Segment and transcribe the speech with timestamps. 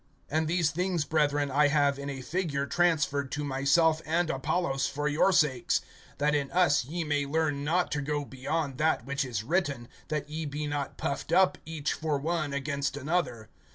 [0.31, 5.07] (6)And these things, brethren, I have in a figure transferred to myself and Apollos for
[5.07, 5.79] your sakes;
[6.17, 10.27] that in us ye may learn not to go beyond that which is written, that
[10.27, 13.49] ye be not puffed up each for one against another.